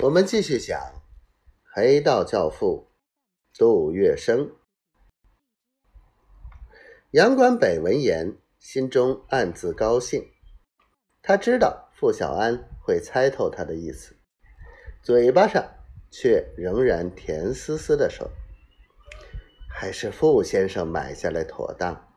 [0.00, 1.02] 我们继续讲
[1.74, 2.92] 黑道教父
[3.58, 4.52] 杜月笙。
[7.10, 10.30] 杨关北闻言，心中暗自高兴。
[11.20, 14.14] 他知道傅小安会猜透他的意思，
[15.02, 15.68] 嘴巴上
[16.12, 18.30] 却仍然甜丝丝的说
[19.68, 22.08] ：“还是傅先生买下来妥当。”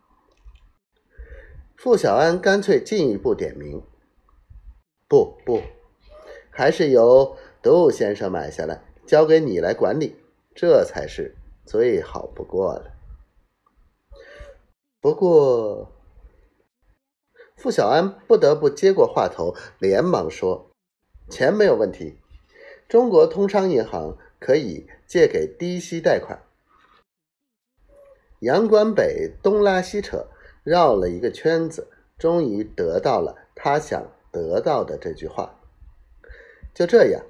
[1.75, 3.82] 傅小安干脆进一步点名
[5.09, 5.63] ：“不不，
[6.52, 10.16] 还是由……”杜先生买下来，交给你来管理，
[10.55, 12.91] 这才是最好不过了。
[14.99, 15.91] 不过，
[17.55, 20.72] 傅小安不得不接过话头，连忙说
[21.30, 22.17] ：“钱没有问题，
[22.88, 26.41] 中国通商银行可以借给低息贷款。”
[28.41, 30.25] 杨关北东拉西扯，
[30.64, 35.59] 绕了一个圈子，终于得到了他想得到的这句话。
[36.73, 37.23] 就这样。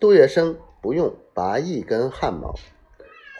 [0.00, 2.54] 杜月笙不用拔一根汗毛，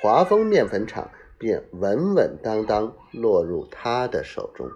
[0.03, 4.71] 华丰面粉厂便稳稳当当落入他的手中。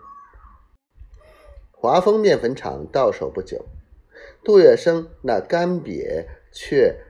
[1.70, 3.66] 华丰面粉厂到手不久，
[4.42, 7.04] 杜月笙那干瘪却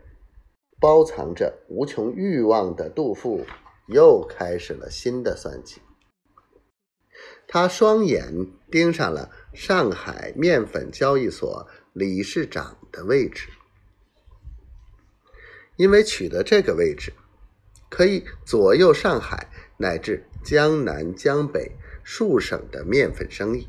[0.80, 3.46] 包藏着无穷欲望的杜父
[3.86, 5.80] 又开始了新的算计。
[7.46, 13.48] 他双眼盯上了上海面粉交易所理事长的位置。
[15.76, 17.12] 因为取得这个位置，
[17.88, 21.72] 可以左右上海乃至江南江北
[22.02, 23.68] 数省的面粉生意。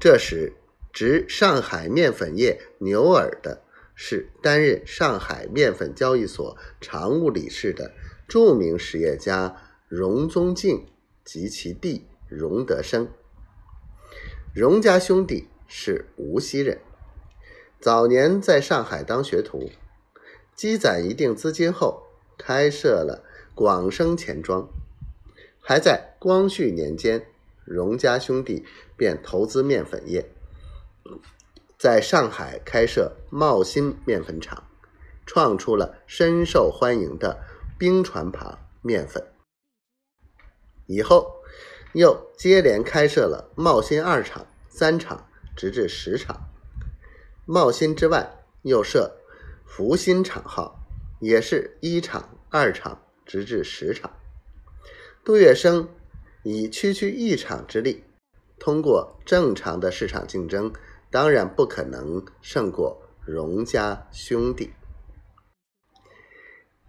[0.00, 0.54] 这时，
[0.92, 3.62] 执上海面粉业牛耳的
[3.94, 7.92] 是担任上海面粉交易所常务理事的
[8.28, 9.56] 著名实业家
[9.88, 10.86] 荣宗敬
[11.24, 13.08] 及其弟荣德生。
[14.54, 16.80] 荣家兄弟是无锡人。
[17.82, 19.68] 早年在上海当学徒，
[20.54, 22.04] 积攒一定资金后，
[22.38, 23.24] 开设了
[23.56, 24.68] 广生钱庄。
[25.60, 27.26] 还在光绪年间，
[27.64, 28.64] 荣家兄弟
[28.96, 30.30] 便投资面粉业，
[31.76, 34.62] 在上海开设茂新面粉厂，
[35.26, 37.42] 创出了深受欢迎的
[37.76, 39.26] 冰船牌面粉。
[40.86, 41.34] 以后
[41.94, 45.26] 又接连开设了茂新二厂、三厂，
[45.56, 46.51] 直至十厂。
[47.44, 49.16] 茂新之外，又设
[49.66, 50.78] 福新厂号，
[51.18, 54.12] 也是一厂、二厂，直至十厂。
[55.24, 55.88] 杜月笙
[56.44, 58.04] 以区区一厂之力，
[58.60, 60.72] 通过正常的市场竞争，
[61.10, 64.72] 当然不可能胜过荣家兄弟。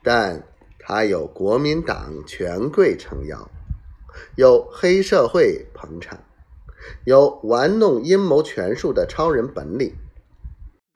[0.03, 0.47] 但
[0.77, 3.49] 他有国民党权贵撑腰，
[4.35, 6.23] 有黑社会捧场，
[7.05, 9.95] 有玩弄阴谋权术的超人本领。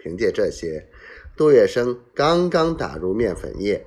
[0.07, 0.87] 凭借这些，
[1.35, 3.85] 杜月笙刚刚打入面粉业，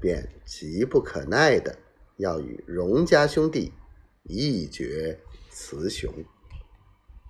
[0.00, 1.76] 便急不可耐的
[2.16, 3.70] 要与荣家兄弟
[4.22, 5.20] 一决
[5.50, 6.10] 雌雄。